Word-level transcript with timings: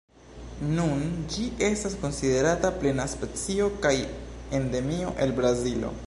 Nun 0.77 1.03
ĝi 1.33 1.43
estas 1.67 1.97
konsiderata 2.05 2.71
plena 2.79 3.05
specio 3.11 3.67
kaj 3.85 3.95
endemio 4.61 5.13
el 5.27 5.35
Brazilo. 5.41 5.93